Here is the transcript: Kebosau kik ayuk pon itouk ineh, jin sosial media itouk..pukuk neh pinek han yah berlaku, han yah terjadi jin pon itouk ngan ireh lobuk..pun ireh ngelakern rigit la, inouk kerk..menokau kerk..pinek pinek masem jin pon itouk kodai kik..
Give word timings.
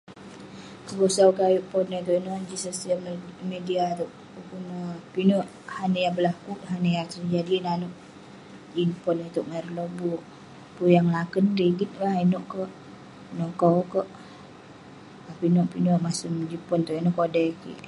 Kebosau 0.87 1.29
kik 1.37 1.47
ayuk 1.49 1.65
pon 1.71 1.89
itouk 1.99 2.17
ineh, 2.19 2.39
jin 2.47 2.61
sosial 2.67 2.99
media 3.51 3.83
itouk..pukuk 3.93 4.61
neh 4.69 4.89
pinek 5.13 5.47
han 5.75 5.91
yah 6.03 6.13
berlaku, 6.15 6.51
han 6.69 6.83
yah 6.93 7.05
terjadi 7.11 7.55
jin 8.73 8.89
pon 9.03 9.17
itouk 9.27 9.47
ngan 9.47 9.59
ireh 9.59 9.75
lobuk..pun 9.77 10.85
ireh 10.89 11.03
ngelakern 11.05 11.47
rigit 11.59 11.91
la, 12.01 12.11
inouk 12.25 12.43
kerk..menokau 12.51 13.79
kerk..pinek 13.91 15.69
pinek 15.73 16.01
masem 16.05 16.33
jin 16.49 16.63
pon 16.67 16.79
itouk 16.81 17.15
kodai 17.17 17.49
kik.. 17.61 17.79